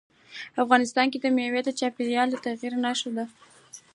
[0.63, 3.25] افغانستان کې مېوې د چاپېریال د تغیر نښه ده.